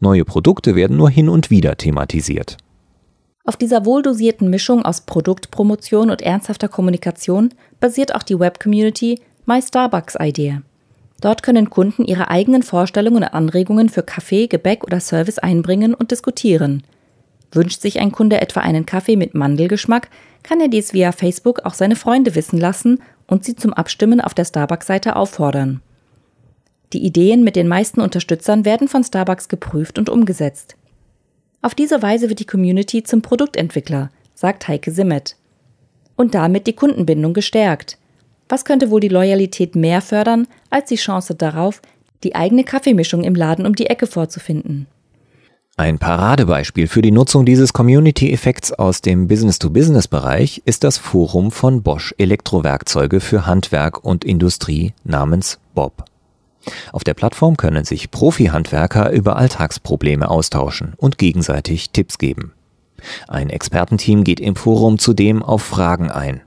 Neue 0.00 0.24
Produkte 0.24 0.74
werden 0.74 0.96
nur 0.96 1.10
hin 1.10 1.28
und 1.28 1.50
wieder 1.50 1.76
thematisiert. 1.76 2.56
Auf 3.46 3.56
dieser 3.56 3.86
wohldosierten 3.86 4.50
Mischung 4.50 4.84
aus 4.84 5.02
Produktpromotion 5.02 6.10
und 6.10 6.20
ernsthafter 6.20 6.68
Kommunikation 6.68 7.54
basiert 7.80 8.14
auch 8.14 8.22
die 8.22 8.38
Web-Community 8.38 9.20
My 9.46 9.62
Starbucks 9.62 10.16
Idea. 10.20 10.62
Dort 11.20 11.42
können 11.42 11.70
Kunden 11.70 12.04
ihre 12.04 12.28
eigenen 12.28 12.62
Vorstellungen 12.62 13.22
und 13.22 13.32
Anregungen 13.32 13.88
für 13.88 14.02
Kaffee, 14.02 14.48
Gebäck 14.48 14.84
oder 14.84 15.00
Service 15.00 15.38
einbringen 15.38 15.94
und 15.94 16.10
diskutieren– 16.10 16.82
Wünscht 17.52 17.80
sich 17.80 18.00
ein 18.00 18.12
Kunde 18.12 18.40
etwa 18.40 18.60
einen 18.60 18.86
Kaffee 18.86 19.16
mit 19.16 19.34
Mandelgeschmack, 19.34 20.10
kann 20.42 20.60
er 20.60 20.68
dies 20.68 20.92
via 20.92 21.12
Facebook 21.12 21.60
auch 21.64 21.74
seine 21.74 21.96
Freunde 21.96 22.34
wissen 22.34 22.58
lassen 22.58 23.02
und 23.26 23.44
sie 23.44 23.56
zum 23.56 23.72
Abstimmen 23.72 24.20
auf 24.20 24.34
der 24.34 24.44
Starbucks-Seite 24.44 25.16
auffordern. 25.16 25.80
Die 26.92 27.04
Ideen 27.04 27.42
mit 27.42 27.56
den 27.56 27.66
meisten 27.66 28.00
Unterstützern 28.00 28.64
werden 28.64 28.88
von 28.88 29.02
Starbucks 29.02 29.48
geprüft 29.48 29.98
und 29.98 30.08
umgesetzt. 30.08 30.76
Auf 31.62 31.74
diese 31.74 32.02
Weise 32.02 32.28
wird 32.28 32.40
die 32.40 32.46
Community 32.46 33.02
zum 33.02 33.22
Produktentwickler, 33.22 34.10
sagt 34.34 34.68
Heike 34.68 34.90
Simmet. 34.90 35.36
Und 36.16 36.34
damit 36.34 36.66
die 36.66 36.74
Kundenbindung 36.74 37.34
gestärkt. 37.34 37.98
Was 38.48 38.64
könnte 38.64 38.90
wohl 38.90 39.00
die 39.00 39.08
Loyalität 39.08 39.74
mehr 39.74 40.00
fördern 40.00 40.46
als 40.70 40.88
die 40.88 40.96
Chance 40.96 41.34
darauf, 41.34 41.82
die 42.22 42.34
eigene 42.34 42.64
Kaffeemischung 42.64 43.24
im 43.24 43.34
Laden 43.34 43.66
um 43.66 43.74
die 43.74 43.86
Ecke 43.86 44.06
vorzufinden? 44.06 44.86
Ein 45.78 45.98
Paradebeispiel 45.98 46.86
für 46.86 47.02
die 47.02 47.10
Nutzung 47.10 47.44
dieses 47.44 47.74
Community-Effekts 47.74 48.72
aus 48.72 49.02
dem 49.02 49.28
Business-to-Business-Bereich 49.28 50.62
ist 50.64 50.84
das 50.84 50.96
Forum 50.96 51.50
von 51.50 51.82
Bosch 51.82 52.14
Elektrowerkzeuge 52.16 53.20
für 53.20 53.44
Handwerk 53.44 54.02
und 54.02 54.24
Industrie 54.24 54.94
namens 55.04 55.58
Bob. 55.74 56.06
Auf 56.92 57.04
der 57.04 57.14
Plattform 57.14 57.56
können 57.56 57.84
sich 57.84 58.10
Profi-Handwerker 58.10 59.10
über 59.10 59.36
Alltagsprobleme 59.36 60.28
austauschen 60.28 60.94
und 60.96 61.18
gegenseitig 61.18 61.90
Tipps 61.90 62.18
geben. 62.18 62.52
Ein 63.28 63.50
Expertenteam 63.50 64.24
geht 64.24 64.40
im 64.40 64.56
Forum 64.56 64.98
zudem 64.98 65.42
auf 65.42 65.62
Fragen 65.62 66.10
ein. 66.10 66.40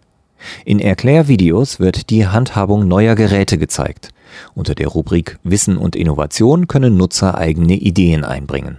In 0.65 0.79
Erklärvideos 0.79 1.79
wird 1.79 2.09
die 2.09 2.27
Handhabung 2.27 2.87
neuer 2.87 3.15
Geräte 3.15 3.57
gezeigt. 3.57 4.09
Unter 4.53 4.75
der 4.75 4.87
Rubrik 4.87 5.37
Wissen 5.43 5.77
und 5.77 5.95
Innovation 5.95 6.67
können 6.67 6.97
Nutzer 6.97 7.37
eigene 7.37 7.73
Ideen 7.73 8.23
einbringen. 8.23 8.77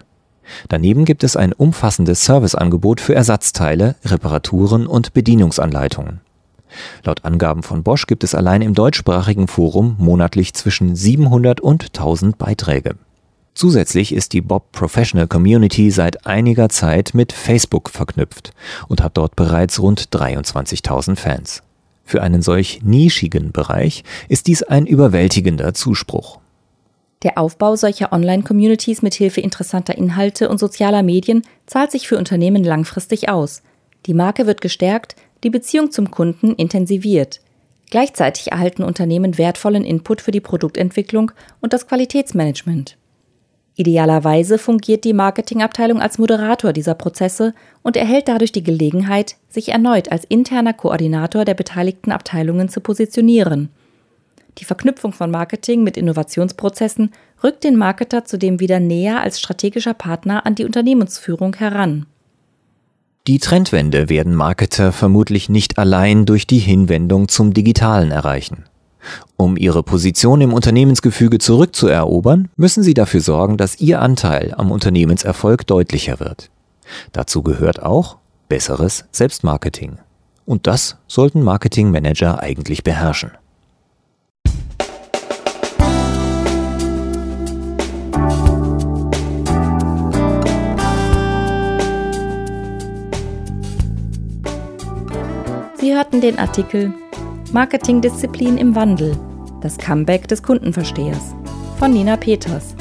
Daneben 0.68 1.04
gibt 1.04 1.22
es 1.22 1.36
ein 1.36 1.52
umfassendes 1.52 2.24
Serviceangebot 2.24 3.00
für 3.00 3.14
Ersatzteile, 3.14 3.96
Reparaturen 4.04 4.86
und 4.86 5.12
Bedienungsanleitungen. 5.12 6.20
Laut 7.04 7.24
Angaben 7.24 7.62
von 7.62 7.82
Bosch 7.82 8.06
gibt 8.06 8.24
es 8.24 8.34
allein 8.34 8.62
im 8.62 8.74
deutschsprachigen 8.74 9.48
Forum 9.48 9.96
monatlich 9.98 10.54
zwischen 10.54 10.96
700 10.96 11.60
und 11.60 11.86
1000 11.86 12.38
Beiträge. 12.38 12.96
Zusätzlich 13.54 14.14
ist 14.14 14.32
die 14.32 14.40
Bob 14.40 14.72
Professional 14.72 15.26
Community 15.26 15.90
seit 15.90 16.26
einiger 16.26 16.68
Zeit 16.68 17.12
mit 17.14 17.32
Facebook 17.32 17.90
verknüpft 17.90 18.52
und 18.88 19.02
hat 19.02 19.16
dort 19.16 19.36
bereits 19.36 19.80
rund 19.80 20.08
23.000 20.10 21.16
Fans. 21.16 21.62
Für 22.04 22.22
einen 22.22 22.42
solch 22.42 22.80
nischigen 22.82 23.52
Bereich 23.52 24.02
ist 24.28 24.46
dies 24.46 24.62
ein 24.62 24.86
überwältigender 24.86 25.74
Zuspruch. 25.74 26.40
Der 27.22 27.36
Aufbau 27.36 27.76
solcher 27.76 28.12
Online-Communities 28.12 29.02
mit 29.02 29.14
Hilfe 29.14 29.42
interessanter 29.42 29.96
Inhalte 29.96 30.48
und 30.48 30.58
sozialer 30.58 31.02
Medien 31.02 31.42
zahlt 31.66 31.90
sich 31.90 32.08
für 32.08 32.16
Unternehmen 32.16 32.64
langfristig 32.64 33.28
aus. 33.28 33.62
Die 34.06 34.14
Marke 34.14 34.46
wird 34.46 34.62
gestärkt, 34.62 35.16
die 35.44 35.50
Beziehung 35.50 35.90
zum 35.90 36.10
Kunden 36.10 36.54
intensiviert. 36.54 37.40
Gleichzeitig 37.90 38.52
erhalten 38.52 38.84
Unternehmen 38.84 39.36
wertvollen 39.36 39.84
Input 39.84 40.20
für 40.20 40.30
die 40.30 40.40
Produktentwicklung 40.40 41.32
und 41.60 41.72
das 41.72 41.88
Qualitätsmanagement. 41.88 42.96
Idealerweise 43.76 44.58
fungiert 44.58 45.04
die 45.04 45.12
Marketingabteilung 45.12 46.00
als 46.00 46.18
Moderator 46.18 46.72
dieser 46.72 46.94
Prozesse 46.94 47.54
und 47.82 47.96
erhält 47.96 48.28
dadurch 48.28 48.52
die 48.52 48.62
Gelegenheit, 48.62 49.36
sich 49.48 49.70
erneut 49.70 50.12
als 50.12 50.24
interner 50.24 50.74
Koordinator 50.74 51.44
der 51.44 51.54
beteiligten 51.54 52.12
Abteilungen 52.12 52.68
zu 52.68 52.80
positionieren. 52.80 53.70
Die 54.58 54.64
Verknüpfung 54.64 55.12
von 55.12 55.30
Marketing 55.30 55.82
mit 55.82 55.96
Innovationsprozessen 55.96 57.12
rückt 57.42 57.64
den 57.64 57.76
Marketer 57.76 58.24
zudem 58.24 58.60
wieder 58.60 58.80
näher 58.80 59.20
als 59.20 59.40
strategischer 59.40 59.94
Partner 59.94 60.44
an 60.44 60.54
die 60.54 60.64
Unternehmensführung 60.64 61.54
heran. 61.54 62.06
Die 63.30 63.38
Trendwende 63.38 64.08
werden 64.08 64.34
Marketer 64.34 64.90
vermutlich 64.90 65.48
nicht 65.48 65.78
allein 65.78 66.26
durch 66.26 66.48
die 66.48 66.58
Hinwendung 66.58 67.28
zum 67.28 67.54
Digitalen 67.54 68.10
erreichen. 68.10 68.64
Um 69.36 69.56
ihre 69.56 69.84
Position 69.84 70.40
im 70.40 70.52
Unternehmensgefüge 70.52 71.38
zurückzuerobern, 71.38 72.48
müssen 72.56 72.82
sie 72.82 72.92
dafür 72.92 73.20
sorgen, 73.20 73.56
dass 73.56 73.80
ihr 73.80 74.00
Anteil 74.02 74.52
am 74.56 74.72
Unternehmenserfolg 74.72 75.64
deutlicher 75.64 76.18
wird. 76.18 76.50
Dazu 77.12 77.44
gehört 77.44 77.80
auch 77.80 78.16
besseres 78.48 79.04
Selbstmarketing. 79.12 79.98
Und 80.44 80.66
das 80.66 80.96
sollten 81.06 81.44
Marketingmanager 81.44 82.40
eigentlich 82.40 82.82
beherrschen. 82.82 83.30
Sie 95.90 95.96
hörten 95.96 96.20
den 96.20 96.38
Artikel 96.38 96.94
Marketingdisziplin 97.52 98.58
im 98.58 98.76
Wandel. 98.76 99.16
Das 99.60 99.76
Comeback 99.76 100.28
des 100.28 100.40
Kundenverstehers 100.40 101.34
von 101.80 101.92
Nina 101.92 102.16
Peters 102.16 102.76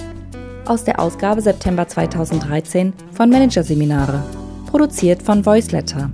aus 0.67 0.83
der 0.83 0.99
Ausgabe 0.99 1.41
September 1.41 1.87
2013 1.87 2.93
von 3.11 3.31
Managerseminare, 3.31 4.23
produziert 4.69 5.23
von 5.23 5.43
Voiceletter. 5.43 6.11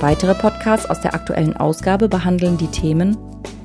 Weitere 0.00 0.36
Podcasts 0.36 0.88
aus 0.88 1.00
der 1.00 1.12
aktuellen 1.12 1.56
Ausgabe 1.56 2.08
behandeln 2.08 2.56
die 2.56 2.68
Themen 2.68 3.16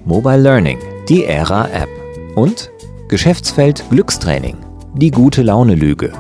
Mobile 0.05 0.41
Learning, 0.41 0.79
die 1.07 1.25
Ära 1.25 1.67
App 1.67 1.89
und 2.35 2.71
Geschäftsfeld 3.07 3.83
Glückstraining, 3.91 4.57
die 4.95 5.11
gute 5.11 5.43
Laune 5.43 5.75
Lüge. 5.75 6.11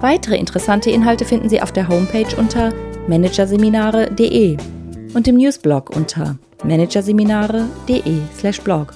Weitere 0.00 0.38
interessante 0.38 0.88
Inhalte 0.88 1.26
finden 1.26 1.50
Sie 1.50 1.60
auf 1.60 1.72
der 1.72 1.88
Homepage 1.88 2.34
unter 2.38 2.72
managerseminare.de 3.06 4.56
und 5.16 5.26
im 5.26 5.36
Newsblog 5.38 5.90
unter 5.96 6.38
managerseminare.de/blog. 6.62 8.92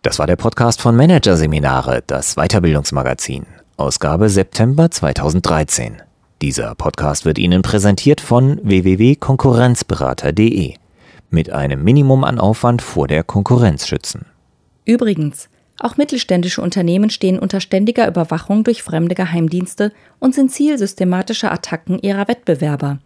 Das 0.00 0.18
war 0.18 0.26
der 0.26 0.36
Podcast 0.36 0.80
von 0.80 0.96
Managerseminare, 0.96 2.02
das 2.06 2.36
Weiterbildungsmagazin, 2.36 3.44
Ausgabe 3.76 4.30
September 4.30 4.90
2013. 4.90 6.00
Dieser 6.40 6.74
Podcast 6.74 7.26
wird 7.26 7.38
Ihnen 7.38 7.60
präsentiert 7.60 8.22
von 8.22 8.58
www.konkurrenzberater.de 8.62 10.76
mit 11.30 11.50
einem 11.50 11.82
Minimum 11.82 12.24
an 12.24 12.38
Aufwand 12.38 12.82
vor 12.82 13.06
der 13.06 13.24
Konkurrenz 13.24 13.86
schützen. 13.86 14.26
Übrigens, 14.84 15.48
auch 15.78 15.96
mittelständische 15.96 16.60
Unternehmen 16.62 17.10
stehen 17.10 17.38
unter 17.38 17.60
ständiger 17.60 18.08
Überwachung 18.08 18.64
durch 18.64 18.82
fremde 18.82 19.14
Geheimdienste 19.14 19.92
und 20.18 20.34
sind 20.34 20.50
Ziel 20.50 20.78
systematischer 20.78 21.52
Attacken 21.52 21.98
ihrer 21.98 22.28
Wettbewerber. 22.28 22.98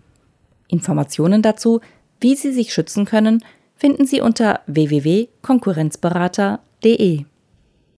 Informationen 0.68 1.42
dazu, 1.42 1.80
wie 2.20 2.36
sie 2.36 2.52
sich 2.52 2.72
schützen 2.72 3.06
können, 3.06 3.42
finden 3.74 4.06
Sie 4.06 4.20
unter 4.20 4.60
www.konkurrenzberater.de. 4.66 7.24